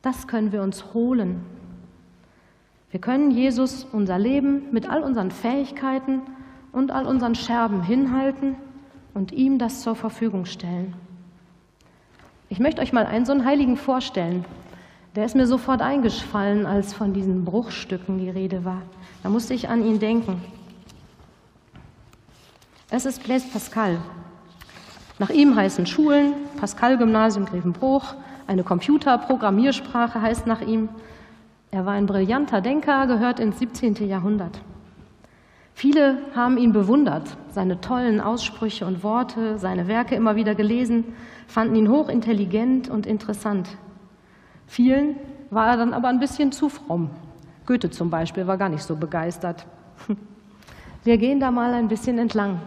Das 0.00 0.26
können 0.26 0.52
wir 0.52 0.62
uns 0.62 0.94
holen. 0.94 1.44
Wir 2.90 3.00
können 3.00 3.30
Jesus 3.30 3.86
unser 3.92 4.18
Leben 4.18 4.72
mit 4.72 4.88
all 4.88 5.02
unseren 5.02 5.30
Fähigkeiten 5.30 6.22
und 6.72 6.90
all 6.90 7.06
unseren 7.06 7.34
Scherben 7.34 7.82
hinhalten 7.82 8.56
und 9.12 9.32
ihm 9.32 9.58
das 9.58 9.82
zur 9.82 9.94
Verfügung 9.94 10.46
stellen. 10.46 10.94
Ich 12.48 12.60
möchte 12.60 12.80
euch 12.80 12.94
mal 12.94 13.04
einen 13.04 13.26
so 13.26 13.32
einen 13.32 13.44
Heiligen 13.44 13.76
vorstellen. 13.76 14.46
Der 15.14 15.26
ist 15.26 15.36
mir 15.36 15.46
sofort 15.46 15.82
eingefallen, 15.82 16.64
als 16.64 16.94
von 16.94 17.12
diesen 17.12 17.44
Bruchstücken 17.44 18.18
die 18.18 18.30
Rede 18.30 18.64
war. 18.64 18.80
Da 19.22 19.28
musste 19.28 19.52
ich 19.52 19.68
an 19.68 19.84
ihn 19.84 19.98
denken. 19.98 20.40
Es 22.90 23.04
ist 23.04 23.22
Blaise 23.22 23.46
Pascal. 23.52 23.98
Nach 25.18 25.28
ihm 25.28 25.54
heißen 25.54 25.84
Schulen, 25.84 26.32
Pascal-Gymnasium 26.58 27.44
Grevenbruch, 27.44 28.14
eine 28.46 28.64
Computerprogrammiersprache 28.64 30.22
heißt 30.22 30.46
nach 30.46 30.62
ihm. 30.62 30.88
Er 31.70 31.84
war 31.84 31.92
ein 31.92 32.06
brillanter 32.06 32.62
Denker, 32.62 33.06
gehört 33.06 33.40
ins 33.40 33.58
17. 33.58 34.08
Jahrhundert. 34.08 34.62
Viele 35.74 36.16
haben 36.34 36.56
ihn 36.56 36.72
bewundert, 36.72 37.36
seine 37.50 37.78
tollen 37.82 38.22
Aussprüche 38.22 38.86
und 38.86 39.02
Worte, 39.02 39.58
seine 39.58 39.86
Werke 39.86 40.14
immer 40.14 40.34
wieder 40.34 40.54
gelesen, 40.54 41.04
fanden 41.46 41.74
ihn 41.74 41.90
hochintelligent 41.90 42.88
und 42.88 43.06
interessant. 43.06 43.68
Vielen 44.66 45.16
war 45.50 45.66
er 45.66 45.76
dann 45.76 45.92
aber 45.92 46.08
ein 46.08 46.20
bisschen 46.20 46.52
zu 46.52 46.70
fromm. 46.70 47.10
Goethe 47.66 47.90
zum 47.90 48.08
Beispiel 48.08 48.46
war 48.46 48.56
gar 48.56 48.70
nicht 48.70 48.82
so 48.82 48.96
begeistert. 48.96 49.66
Wir 51.04 51.18
gehen 51.18 51.38
da 51.38 51.50
mal 51.50 51.74
ein 51.74 51.88
bisschen 51.88 52.18
entlang. 52.18 52.60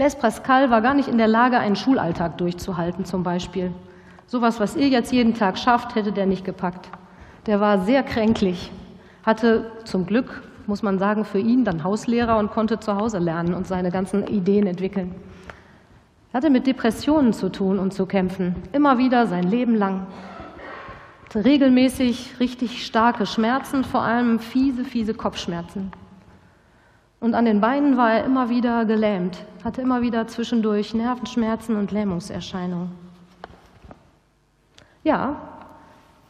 Blaise 0.00 0.16
Pascal 0.16 0.70
war 0.70 0.80
gar 0.80 0.94
nicht 0.94 1.10
in 1.10 1.18
der 1.18 1.28
Lage, 1.28 1.58
einen 1.58 1.76
Schulalltag 1.76 2.38
durchzuhalten, 2.38 3.04
zum 3.04 3.22
Beispiel. 3.22 3.70
Sowas, 4.26 4.58
was 4.58 4.74
ihr 4.74 4.88
jetzt 4.88 5.12
jeden 5.12 5.34
Tag 5.34 5.58
schafft, 5.58 5.94
hätte 5.94 6.10
der 6.10 6.24
nicht 6.24 6.42
gepackt. 6.42 6.88
Der 7.44 7.60
war 7.60 7.80
sehr 7.84 8.02
kränklich, 8.02 8.72
hatte 9.24 9.70
zum 9.84 10.06
Glück, 10.06 10.42
muss 10.66 10.82
man 10.82 10.98
sagen, 10.98 11.26
für 11.26 11.38
ihn 11.38 11.66
dann 11.66 11.84
Hauslehrer 11.84 12.38
und 12.38 12.50
konnte 12.50 12.80
zu 12.80 12.96
Hause 12.96 13.18
lernen 13.18 13.52
und 13.52 13.66
seine 13.66 13.90
ganzen 13.90 14.26
Ideen 14.26 14.66
entwickeln. 14.66 15.14
Er 16.32 16.38
hatte 16.38 16.48
mit 16.48 16.66
Depressionen 16.66 17.34
zu 17.34 17.50
tun 17.50 17.78
und 17.78 17.92
zu 17.92 18.06
kämpfen, 18.06 18.54
immer 18.72 18.96
wieder 18.96 19.26
sein 19.26 19.44
Leben 19.44 19.74
lang. 19.74 20.06
Hatte 21.26 21.44
regelmäßig 21.44 22.40
richtig 22.40 22.86
starke 22.86 23.26
Schmerzen, 23.26 23.84
vor 23.84 24.00
allem 24.00 24.38
fiese, 24.38 24.86
fiese 24.86 25.12
Kopfschmerzen. 25.12 25.92
Und 27.20 27.34
an 27.34 27.44
den 27.44 27.60
Beinen 27.60 27.98
war 27.98 28.14
er 28.14 28.24
immer 28.24 28.48
wieder 28.48 28.86
gelähmt, 28.86 29.44
hatte 29.62 29.82
immer 29.82 30.00
wieder 30.00 30.26
zwischendurch 30.26 30.94
Nervenschmerzen 30.94 31.76
und 31.76 31.92
Lähmungserscheinungen. 31.92 32.90
Ja, 35.04 35.36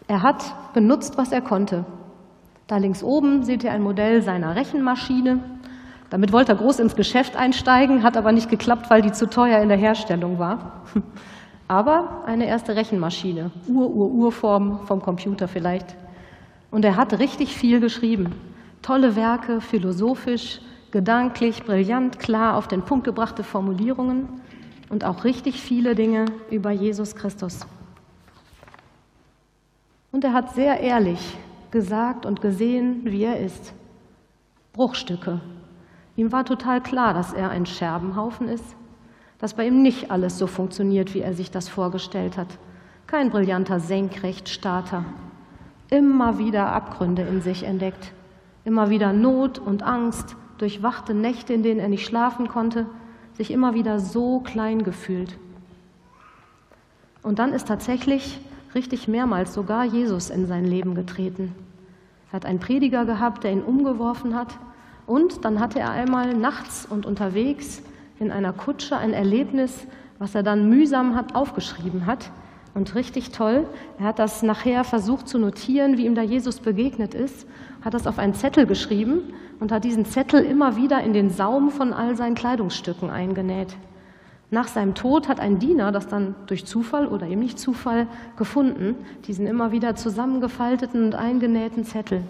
er 0.09 0.23
hat 0.23 0.43
benutzt, 0.75 1.17
was 1.17 1.31
er 1.31 1.41
konnte. 1.41 1.85
Da 2.67 2.79
links 2.79 3.05
oben 3.05 3.45
seht 3.45 3.63
ihr 3.63 3.71
ein 3.71 3.83
Modell 3.83 4.23
seiner 4.23 4.57
Rechenmaschine. 4.57 5.39
Damit 6.11 6.33
wollte 6.33 6.53
er 6.53 6.59
groß 6.59 6.81
ins 6.81 6.97
Geschäft 6.97 7.37
einsteigen, 7.37 8.03
hat 8.03 8.17
aber 8.17 8.33
nicht 8.33 8.51
geklappt, 8.51 8.91
weil 8.91 9.03
die 9.03 9.13
zu 9.13 9.31
teuer 9.31 9.61
in 9.61 9.69
der 9.69 9.79
Herstellung 9.79 10.41
war. 10.41 10.83
Aber 11.69 12.25
eine 12.27 12.47
erste 12.47 12.75
Rechenmaschine, 12.75 13.53
Ur-Ur-Urform 13.69 14.87
vom 14.87 15.01
Computer 15.01 15.47
vielleicht. 15.47 15.95
Und 16.73 16.85
er 16.85 16.97
hat 16.97 17.17
richtig 17.21 17.55
viel 17.55 17.79
geschrieben. 17.79 18.35
Tolle 18.83 19.15
Werke, 19.15 19.61
philosophisch, 19.61 20.61
gedanklich, 20.91 21.65
brillant, 21.65 22.19
klar 22.19 22.57
auf 22.57 22.69
den 22.69 22.83
Punkt 22.83 23.05
gebrachte 23.05 23.45
Formulierungen 23.45 24.29
und 24.89 25.05
auch 25.05 25.25
richtig 25.25 25.61
viele 25.61 25.95
Dinge 25.95 26.27
über 26.51 26.71
Jesus 26.71 27.15
Christus. 27.15 27.67
Und 30.13 30.25
er 30.25 30.33
hat 30.33 30.55
sehr 30.55 30.81
ehrlich 30.81 31.37
gesagt 31.71 32.27
und 32.27 32.41
gesehen, 32.41 33.03
wie 33.05 33.25
er 33.25 33.39
ist. 33.39 33.73
Bruchstücke. 34.73 35.41
Ihm 36.17 36.33
war 36.33 36.45
total 36.45 36.83
klar, 36.83 37.15
dass 37.15 37.33
er 37.33 37.51
ein 37.51 37.67
Scherbenhaufen 37.67 38.49
ist, 38.49 38.77
dass 39.39 39.55
bei 39.55 39.67
ihm 39.67 39.83
nicht 39.83 40.11
alles 40.11 40.37
so 40.37 40.47
funktioniert, 40.47 41.15
wie 41.15 41.21
er 41.21 41.35
sich 41.35 41.51
das 41.51 41.69
vorgestellt 41.69 42.37
hat. 42.37 42.49
Kein 43.07 43.31
brillanter 43.31 43.81
Senkrechtstarter. 43.81 45.05
Immer 45.89 46.39
wieder 46.39 46.73
Abgründe 46.73 47.23
in 47.23 47.41
sich 47.41 47.63
entdeckt. 47.63 48.13
Immer 48.65 48.91
wieder 48.91 49.13
Not 49.13 49.59
und 49.59 49.83
Angst, 49.83 50.37
durchwachte 50.61 51.15
Nächte, 51.15 51.53
in 51.53 51.63
denen 51.63 51.81
er 51.81 51.89
nicht 51.89 52.07
schlafen 52.07 52.49
konnte, 52.49 52.87
sich 53.37 53.51
immer 53.51 53.75
wieder 53.75 53.99
so 53.99 54.41
klein 54.41 54.85
gefühlt. 54.85 55.37
Und 57.23 57.39
dann 57.39 57.53
ist 57.53 57.69
tatsächlich 57.69 58.39
richtig 58.75 59.09
mehrmals 59.09 59.55
sogar 59.55 59.85
Jesus 59.85 60.31
in 60.31 60.47
sein 60.47 60.65
Leben 60.65 60.95
getreten. 60.95 61.55
Er 62.31 62.35
hat 62.35 62.47
einen 62.47 62.61
Prediger 62.61 63.05
gehabt, 63.05 63.45
der 63.45 63.53
ihn 63.53 63.63
umgeworfen 63.63 64.35
hat. 64.35 64.59
Und 65.07 65.45
dann 65.45 65.59
hatte 65.59 65.81
er 65.81 65.91
einmal 65.91 66.35
nachts 66.35 66.87
und 66.89 67.05
unterwegs 67.05 67.83
in 68.19 68.31
einer 68.31 68.53
Kutsche 68.53 68.97
ein 68.97 69.13
Erlebnis, 69.13 69.87
was 70.19 70.35
er 70.35 70.43
dann 70.43 70.69
mühsam 70.69 71.17
hat, 71.17 71.35
aufgeschrieben 71.35 72.07
hat. 72.07 72.31
Und 72.75 72.95
richtig 72.95 73.33
toll, 73.33 73.67
er 73.99 74.05
hat 74.05 74.19
das 74.21 74.43
nachher 74.43 74.85
versucht 74.85 75.27
zu 75.27 75.39
notieren, 75.39 75.97
wie 75.97 76.07
ihm 76.07 76.15
da 76.15 76.23
Jesus 76.23 76.61
begegnet 76.61 77.15
ist, 77.15 77.47
hat 77.83 77.95
das 77.95 78.07
auf 78.07 78.19
einen 78.19 78.35
Zettel 78.35 78.67
geschrieben 78.67 79.33
und 79.61 79.71
hat 79.71 79.85
diesen 79.85 80.07
Zettel 80.07 80.43
immer 80.43 80.77
wieder 80.77 81.03
in 81.03 81.13
den 81.13 81.31
Saum 81.31 81.71
von 81.71 81.93
all 81.93 82.17
seinen 82.17 82.35
Kleidungsstücken 82.35 83.11
eingenäht. 83.11 83.77
Nach 84.51 84.67
seinem 84.67 84.95
Tod 84.95 85.29
hat 85.29 85.39
ein 85.39 85.61
Diener 85.61 85.93
das 85.93 86.09
dann 86.09 86.35
durch 86.47 86.67
Zufall 86.67 87.07
oder 87.07 87.27
eben 87.27 87.41
nicht 87.41 87.59
Zufall 87.59 88.09
gefunden, 88.37 88.97
diesen 89.27 89.47
immer 89.47 89.71
wieder 89.71 89.95
zusammengefalteten 89.95 91.05
und 91.05 91.15
eingenähten 91.15 91.85
Zettel. 91.85 92.25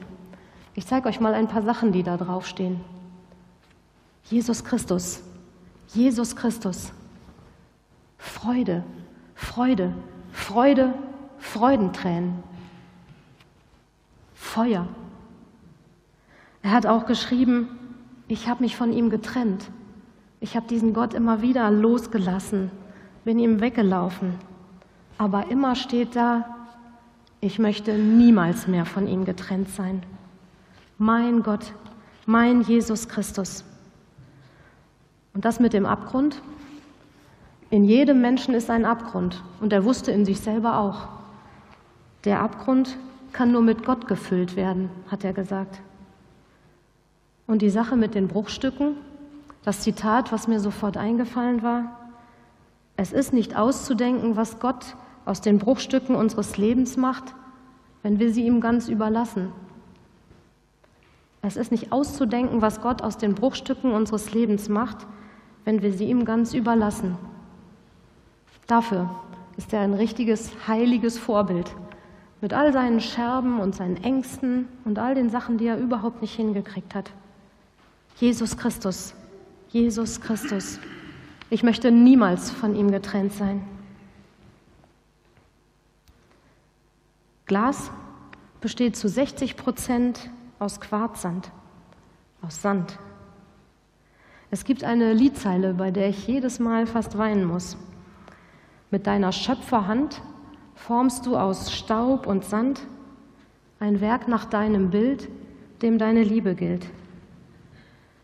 Ich 0.74 0.86
zeige 0.86 1.08
euch 1.08 1.20
mal 1.20 1.32
ein 1.32 1.48
paar 1.48 1.62
Sachen, 1.62 1.92
die 1.92 2.02
da 2.02 2.18
draufstehen. 2.18 2.80
Jesus 4.24 4.64
Christus, 4.64 5.22
Jesus 5.94 6.36
Christus. 6.36 6.92
Freude, 8.18 8.84
Freude, 9.34 9.94
Freude, 10.30 10.92
Freudentränen. 11.38 12.42
Feuer. 14.34 14.86
Er 16.62 16.72
hat 16.72 16.86
auch 16.86 17.06
geschrieben, 17.06 17.68
ich 18.28 18.48
habe 18.48 18.62
mich 18.62 18.76
von 18.76 18.92
ihm 18.92 19.10
getrennt. 19.10 19.70
Ich 20.40 20.56
habe 20.56 20.66
diesen 20.66 20.94
Gott 20.94 21.14
immer 21.14 21.42
wieder 21.42 21.70
losgelassen, 21.70 22.70
bin 23.24 23.38
ihm 23.38 23.60
weggelaufen. 23.60 24.34
Aber 25.18 25.50
immer 25.50 25.74
steht 25.74 26.16
da, 26.16 26.56
ich 27.40 27.58
möchte 27.58 27.94
niemals 27.94 28.66
mehr 28.66 28.84
von 28.84 29.06
ihm 29.06 29.24
getrennt 29.24 29.68
sein. 29.70 30.02
Mein 30.98 31.42
Gott, 31.42 31.72
mein 32.26 32.62
Jesus 32.62 33.08
Christus. 33.08 33.64
Und 35.34 35.44
das 35.44 35.60
mit 35.60 35.72
dem 35.72 35.86
Abgrund? 35.86 36.42
In 37.70 37.84
jedem 37.84 38.20
Menschen 38.20 38.54
ist 38.54 38.68
ein 38.68 38.84
Abgrund 38.84 39.42
und 39.60 39.72
er 39.72 39.84
wusste 39.84 40.10
in 40.10 40.24
sich 40.24 40.40
selber 40.40 40.78
auch. 40.78 41.08
Der 42.24 42.42
Abgrund 42.42 42.96
kann 43.32 43.52
nur 43.52 43.62
mit 43.62 43.84
Gott 43.84 44.06
gefüllt 44.08 44.56
werden, 44.56 44.90
hat 45.08 45.24
er 45.24 45.32
gesagt. 45.32 45.80
Und 47.50 47.62
die 47.62 47.70
Sache 47.70 47.96
mit 47.96 48.14
den 48.14 48.28
Bruchstücken, 48.28 48.94
das 49.64 49.80
Zitat, 49.80 50.30
was 50.30 50.46
mir 50.46 50.60
sofort 50.60 50.96
eingefallen 50.96 51.64
war, 51.64 51.98
es 52.96 53.10
ist 53.10 53.32
nicht 53.32 53.56
auszudenken, 53.56 54.36
was 54.36 54.60
Gott 54.60 54.94
aus 55.24 55.40
den 55.40 55.58
Bruchstücken 55.58 56.14
unseres 56.14 56.58
Lebens 56.58 56.96
macht, 56.96 57.34
wenn 58.04 58.20
wir 58.20 58.32
sie 58.32 58.46
ihm 58.46 58.60
ganz 58.60 58.86
überlassen. 58.88 59.50
Es 61.42 61.56
ist 61.56 61.72
nicht 61.72 61.90
auszudenken, 61.90 62.62
was 62.62 62.82
Gott 62.82 63.02
aus 63.02 63.18
den 63.18 63.34
Bruchstücken 63.34 63.90
unseres 63.90 64.32
Lebens 64.32 64.68
macht, 64.68 65.08
wenn 65.64 65.82
wir 65.82 65.92
sie 65.92 66.08
ihm 66.08 66.24
ganz 66.24 66.54
überlassen. 66.54 67.18
Dafür 68.68 69.10
ist 69.56 69.72
er 69.72 69.80
ein 69.80 69.94
richtiges, 69.94 70.52
heiliges 70.68 71.18
Vorbild 71.18 71.74
mit 72.40 72.54
all 72.54 72.72
seinen 72.72 73.00
Scherben 73.00 73.58
und 73.58 73.74
seinen 73.74 73.96
Ängsten 73.96 74.68
und 74.84 75.00
all 75.00 75.16
den 75.16 75.30
Sachen, 75.30 75.58
die 75.58 75.66
er 75.66 75.78
überhaupt 75.78 76.22
nicht 76.22 76.36
hingekriegt 76.36 76.94
hat. 76.94 77.10
Jesus 78.20 78.54
Christus, 78.54 79.14
Jesus 79.70 80.20
Christus. 80.20 80.78
Ich 81.48 81.62
möchte 81.62 81.90
niemals 81.90 82.50
von 82.50 82.76
ihm 82.76 82.90
getrennt 82.90 83.32
sein. 83.32 83.66
Glas 87.46 87.90
besteht 88.60 88.94
zu 88.94 89.08
60 89.08 89.56
Prozent 89.56 90.28
aus 90.58 90.82
Quarzsand, 90.82 91.50
aus 92.42 92.60
Sand. 92.60 92.98
Es 94.50 94.64
gibt 94.64 94.84
eine 94.84 95.14
Liedzeile, 95.14 95.72
bei 95.72 95.90
der 95.90 96.10
ich 96.10 96.26
jedes 96.26 96.60
Mal 96.60 96.86
fast 96.86 97.16
weinen 97.16 97.44
muss. 97.44 97.78
Mit 98.90 99.06
deiner 99.06 99.32
Schöpferhand 99.32 100.20
formst 100.74 101.24
du 101.24 101.38
aus 101.38 101.72
Staub 101.72 102.26
und 102.26 102.44
Sand 102.44 102.82
ein 103.78 104.02
Werk 104.02 104.28
nach 104.28 104.44
deinem 104.44 104.90
Bild, 104.90 105.30
dem 105.80 105.96
deine 105.96 106.22
Liebe 106.22 106.54
gilt. 106.54 106.86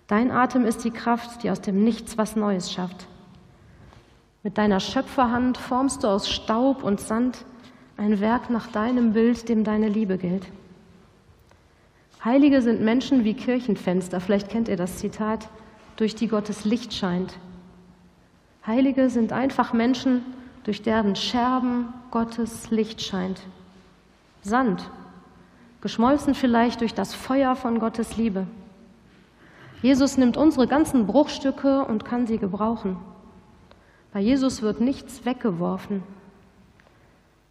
Dein 0.09 0.31
Atem 0.31 0.65
ist 0.65 0.85
die 0.85 0.91
Kraft, 0.91 1.43
die 1.43 1.51
aus 1.51 1.61
dem 1.61 1.83
Nichts 1.83 2.17
was 2.17 2.37
Neues 2.37 2.73
schafft. 2.73 3.07
Mit 4.43 4.59
deiner 4.59 4.79
Schöpferhand 4.79 5.59
formst 5.59 6.05
du 6.05 6.09
aus 6.09 6.31
Staub 6.31 6.85
und 6.85 7.01
Sand 7.01 7.45
ein 7.97 8.21
Werk 8.21 8.51
nach 8.51 8.69
deinem 8.69 9.13
Bild, 9.13 9.49
dem 9.49 9.65
deine 9.65 9.89
Liebe 9.89 10.19
gilt. 10.19 10.47
Heilige 12.25 12.63
sind 12.63 12.81
Menschen 12.81 13.25
wie 13.25 13.35
Kirchenfenster, 13.35 14.21
vielleicht 14.21 14.49
kennt 14.49 14.69
ihr 14.69 14.77
das 14.77 14.99
Zitat, 14.99 15.49
durch 15.97 16.15
die 16.15 16.29
Gottes 16.29 16.65
Licht 16.65 16.93
scheint. 16.93 17.35
Heilige 18.67 19.11
sind 19.11 19.33
einfach 19.33 19.73
Menschen, 19.73 20.23
durch 20.65 20.83
deren 20.83 21.17
Scherben 21.17 21.89
Gottes 22.11 22.71
Licht 22.71 23.01
scheint. 23.01 23.41
Sand, 24.43 24.89
geschmolzen 25.81 26.35
vielleicht 26.35 26.81
durch 26.81 26.95
das 26.95 27.15
Feuer 27.15 27.57
von 27.57 27.79
Gottes 27.79 28.17
Liebe. 28.17 28.47
Jesus 29.83 30.17
nimmt 30.17 30.37
unsere 30.37 30.67
ganzen 30.67 31.07
Bruchstücke 31.07 31.85
und 31.85 32.05
kann 32.05 32.27
sie 32.27 32.39
gebrauchen. 32.39 32.97
Bei 34.13 34.21
Jesus 34.21 34.63
wird 34.63 34.81
nichts 34.81 35.25
weggeworfen. 35.25 36.03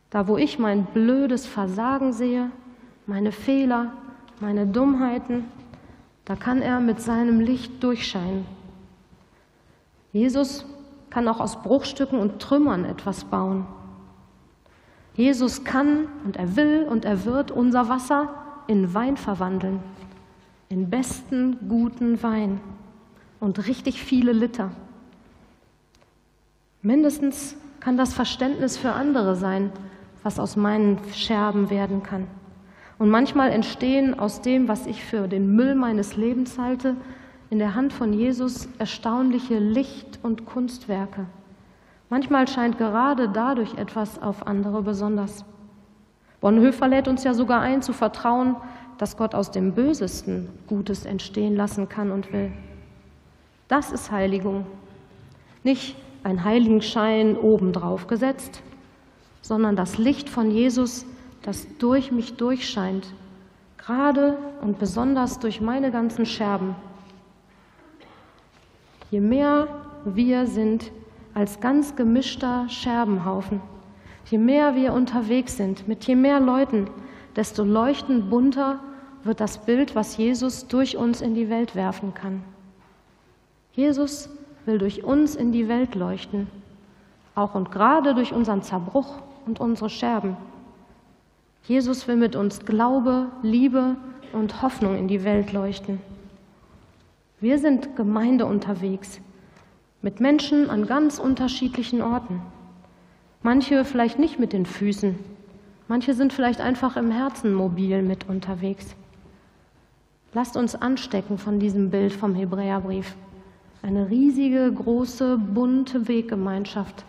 Da, 0.09 0.27
wo 0.27 0.37
ich 0.37 0.59
mein 0.59 0.85
blödes 0.85 1.45
Versagen 1.45 2.13
sehe, 2.13 2.49
meine 3.05 3.31
Fehler, 3.31 3.91
meine 4.39 4.65
Dummheiten, 4.65 5.45
da 6.25 6.35
kann 6.35 6.61
er 6.61 6.79
mit 6.79 7.01
seinem 7.01 7.39
Licht 7.39 7.83
durchscheinen. 7.83 8.45
Jesus 10.11 10.65
kann 11.09 11.27
auch 11.27 11.39
aus 11.39 11.61
Bruchstücken 11.61 12.19
und 12.19 12.41
Trümmern 12.41 12.83
etwas 12.83 13.25
bauen. 13.25 13.67
Jesus 15.15 15.63
kann 15.63 16.07
und 16.25 16.35
er 16.35 16.55
will 16.55 16.87
und 16.89 17.05
er 17.05 17.25
wird 17.25 17.51
unser 17.51 17.89
Wasser 17.89 18.33
in 18.67 18.93
Wein 18.93 19.17
verwandeln, 19.17 19.79
in 20.69 20.89
besten, 20.89 21.69
guten 21.69 22.21
Wein 22.23 22.59
und 23.39 23.67
richtig 23.67 24.01
viele 24.01 24.31
Liter. 24.31 24.71
Mindestens 26.81 27.55
kann 27.79 27.97
das 27.97 28.13
Verständnis 28.13 28.77
für 28.77 28.93
andere 28.93 29.35
sein, 29.35 29.71
was 30.23 30.39
aus 30.39 30.55
meinen 30.55 30.99
Scherben 31.13 31.69
werden 31.69 32.01
kann. 32.03 32.27
Und 32.97 33.09
manchmal 33.09 33.51
entstehen 33.51 34.17
aus 34.17 34.41
dem, 34.41 34.67
was 34.67 34.87
ich 34.87 35.03
für 35.03 35.27
den 35.27 35.55
Müll 35.55 35.75
meines 35.75 36.15
Lebens 36.15 36.57
halte, 36.57 36.95
in 37.49 37.59
der 37.59 37.75
Hand 37.75 37.93
von 37.93 38.13
Jesus 38.13 38.67
erstaunliche 38.79 39.59
Licht- 39.59 40.19
und 40.23 40.45
Kunstwerke. 40.45 41.25
Manchmal 42.09 42.47
scheint 42.47 42.77
gerade 42.77 43.29
dadurch 43.29 43.75
etwas 43.75 44.21
auf 44.21 44.47
andere 44.47 44.81
besonders. 44.81 45.45
Bonhoeffer 46.41 46.87
lädt 46.87 47.07
uns 47.07 47.23
ja 47.23 47.33
sogar 47.33 47.61
ein, 47.61 47.81
zu 47.81 47.93
vertrauen, 47.93 48.55
dass 48.97 49.17
Gott 49.17 49.35
aus 49.35 49.51
dem 49.51 49.73
Bösesten 49.73 50.49
Gutes 50.67 51.05
entstehen 51.05 51.55
lassen 51.55 51.89
kann 51.89 52.11
und 52.11 52.31
will. 52.31 52.51
Das 53.67 53.91
ist 53.91 54.11
Heiligung. 54.11 54.65
Nicht 55.63 55.95
ein 56.23 56.43
Heiligenschein 56.43 57.37
obendrauf 57.37 58.07
gesetzt, 58.07 58.61
sondern 59.41 59.75
das 59.75 59.97
Licht 59.97 60.29
von 60.29 60.51
Jesus, 60.51 61.05
das 61.41 61.67
durch 61.77 62.11
mich 62.11 62.35
durchscheint, 62.35 63.07
gerade 63.77 64.37
und 64.61 64.79
besonders 64.79 65.39
durch 65.39 65.61
meine 65.61 65.91
ganzen 65.91 66.25
Scherben 66.25 66.75
Je 69.11 69.21
mehr 69.21 69.67
wir 70.03 70.45
sind 70.45 70.91
als 71.33 71.59
ganz 71.59 71.95
gemischter 71.95 72.67
Scherbenhaufen, 72.69 73.61
je 74.25 74.37
mehr 74.37 74.75
wir 74.75 74.93
unterwegs 74.93 75.57
sind, 75.57 75.87
mit 75.87 76.05
je 76.05 76.15
mehr 76.15 76.39
Leuten, 76.39 76.87
desto 77.35 77.63
leuchtend 77.63 78.29
bunter 78.29 78.79
wird 79.23 79.39
das 79.39 79.65
Bild, 79.65 79.95
was 79.95 80.17
Jesus 80.17 80.67
durch 80.67 80.97
uns 80.97 81.21
in 81.21 81.33
die 81.33 81.49
Welt 81.49 81.75
werfen 81.75 82.13
kann. 82.13 82.43
Jesus 83.73 84.29
will 84.65 84.77
durch 84.77 85.03
uns 85.03 85.35
in 85.35 85.51
die 85.51 85.67
Welt 85.67 85.95
leuchten, 85.95 86.47
auch 87.33 87.55
und 87.55 87.71
gerade 87.71 88.13
durch 88.13 88.33
unseren 88.33 88.61
Zerbruch 88.61 89.21
und 89.45 89.59
unsere 89.59 89.89
Scherben. 89.89 90.37
Jesus 91.67 92.07
will 92.07 92.15
mit 92.15 92.35
uns 92.35 92.65
Glaube, 92.65 93.27
Liebe 93.41 93.95
und 94.33 94.61
Hoffnung 94.61 94.95
in 94.95 95.07
die 95.07 95.23
Welt 95.23 95.51
leuchten. 95.51 95.99
Wir 97.41 97.57
sind 97.57 97.95
Gemeinde 97.95 98.45
unterwegs 98.45 99.19
mit 100.01 100.19
Menschen 100.19 100.69
an 100.69 100.85
ganz 100.85 101.17
unterschiedlichen 101.17 102.03
Orten. 102.03 102.39
Manche 103.41 103.83
vielleicht 103.83 104.19
nicht 104.19 104.39
mit 104.39 104.53
den 104.53 104.67
Füßen, 104.67 105.17
manche 105.87 106.13
sind 106.13 106.33
vielleicht 106.33 106.61
einfach 106.61 106.97
im 106.97 107.11
Herzen 107.11 107.53
mobil 107.53 108.01
mit 108.01 108.27
unterwegs. 108.27 108.95
Lasst 110.33 110.57
uns 110.57 110.75
anstecken 110.75 111.37
von 111.37 111.59
diesem 111.59 111.89
Bild 111.89 112.11
vom 112.13 112.35
Hebräerbrief. 112.35 113.15
Eine 113.81 114.09
riesige, 114.09 114.71
große, 114.71 115.37
bunte 115.37 116.07
Weggemeinschaft. 116.07 117.05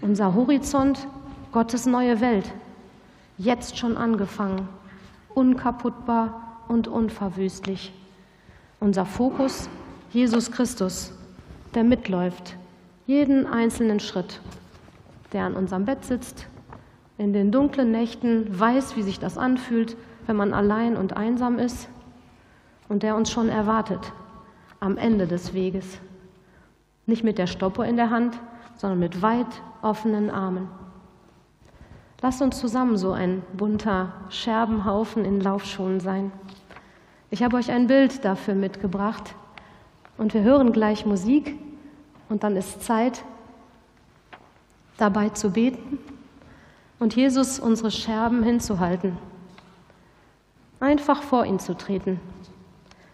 Unser 0.00 0.34
Horizont, 0.34 1.06
Gottes 1.52 1.86
neue 1.86 2.20
Welt. 2.20 2.50
Jetzt 3.36 3.76
schon 3.76 3.96
angefangen. 3.96 4.68
Unkaputtbar 5.34 6.62
und 6.68 6.88
unverwüstlich. 6.88 7.92
Unser 8.80 9.04
Fokus 9.04 9.68
Jesus 10.12 10.50
Christus, 10.50 11.12
der 11.74 11.84
mitläuft, 11.84 12.56
jeden 13.06 13.46
einzelnen 13.46 13.98
Schritt, 13.98 14.40
der 15.32 15.44
an 15.44 15.54
unserem 15.54 15.86
Bett 15.86 16.04
sitzt, 16.04 16.46
in 17.22 17.32
den 17.32 17.52
dunklen 17.52 17.92
Nächten 17.92 18.58
weiß, 18.58 18.96
wie 18.96 19.02
sich 19.02 19.20
das 19.20 19.38
anfühlt, 19.38 19.96
wenn 20.26 20.34
man 20.34 20.52
allein 20.52 20.96
und 20.96 21.16
einsam 21.16 21.60
ist 21.60 21.88
und 22.88 23.04
der 23.04 23.14
uns 23.14 23.30
schon 23.30 23.48
erwartet 23.48 24.12
am 24.80 24.96
Ende 24.96 25.28
des 25.28 25.54
Weges. 25.54 26.00
Nicht 27.06 27.22
mit 27.22 27.38
der 27.38 27.46
Stoppuhr 27.46 27.86
in 27.86 27.96
der 27.96 28.10
Hand, 28.10 28.36
sondern 28.76 28.98
mit 28.98 29.22
weit 29.22 29.46
offenen 29.82 30.30
Armen. 30.30 30.66
Lasst 32.20 32.42
uns 32.42 32.58
zusammen 32.58 32.96
so 32.96 33.12
ein 33.12 33.42
bunter 33.52 34.12
Scherbenhaufen 34.28 35.24
in 35.24 35.40
Laufschuhen 35.40 36.00
sein. 36.00 36.32
Ich 37.30 37.44
habe 37.44 37.56
euch 37.56 37.70
ein 37.70 37.86
Bild 37.86 38.24
dafür 38.24 38.56
mitgebracht. 38.56 39.36
Und 40.18 40.34
wir 40.34 40.42
hören 40.42 40.72
gleich 40.72 41.06
Musik 41.06 41.56
und 42.28 42.42
dann 42.42 42.56
ist 42.56 42.82
Zeit, 42.82 43.22
dabei 44.96 45.28
zu 45.28 45.50
beten 45.50 46.00
und 47.02 47.16
Jesus 47.16 47.58
unsere 47.58 47.90
Scherben 47.90 48.44
hinzuhalten. 48.44 49.18
Einfach 50.78 51.20
vor 51.20 51.44
ihn 51.44 51.58
zu 51.58 51.76
treten. 51.76 52.20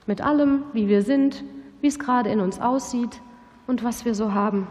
Mit 0.07 0.21
allem, 0.21 0.65
wie 0.75 0.89
wir 0.89 1.01
sind, 1.01 1.43
wie 1.81 1.87
es 1.87 1.99
gerade 1.99 2.29
in 2.29 2.41
uns 2.41 2.61
aussieht 2.61 3.23
und 3.67 3.83
was 3.83 4.05
wir 4.05 4.15
so 4.15 4.35
haben. 4.35 4.67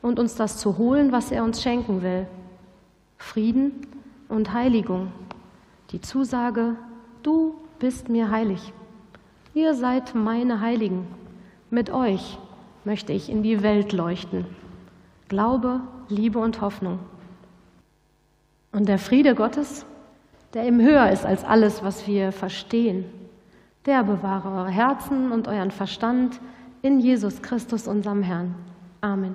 Und 0.00 0.20
uns 0.20 0.36
das 0.36 0.58
zu 0.58 0.78
holen, 0.78 1.10
was 1.10 1.32
er 1.32 1.42
uns 1.42 1.60
schenken 1.60 2.02
will. 2.02 2.28
Frieden 3.18 3.72
und 4.28 4.52
Heiligung. 4.52 5.10
Die 5.90 6.00
Zusage, 6.00 6.76
du 7.24 7.56
bist 7.80 8.08
mir 8.08 8.30
heilig. 8.30 8.72
Ihr 9.54 9.74
seid 9.74 10.14
meine 10.14 10.60
Heiligen. 10.60 11.04
Mit 11.68 11.90
euch 11.90 12.38
möchte 12.84 13.12
ich 13.12 13.28
in 13.28 13.42
die 13.42 13.64
Welt 13.64 13.92
leuchten. 13.92 14.46
Glaube, 15.26 15.80
Liebe 16.08 16.38
und 16.38 16.60
Hoffnung. 16.60 17.00
Und 18.72 18.88
der 18.88 18.98
Friede 18.98 19.34
Gottes, 19.34 19.86
der 20.54 20.66
ihm 20.66 20.80
höher 20.80 21.10
ist 21.10 21.24
als 21.24 21.44
alles, 21.44 21.82
was 21.82 22.06
wir 22.06 22.32
verstehen, 22.32 23.04
der 23.86 24.02
bewahre 24.04 24.48
eure 24.48 24.70
Herzen 24.70 25.32
und 25.32 25.48
euren 25.48 25.70
Verstand 25.70 26.40
in 26.82 27.00
Jesus 27.00 27.42
Christus, 27.42 27.86
unserem 27.86 28.22
Herrn. 28.22 28.54
Amen. 29.00 29.34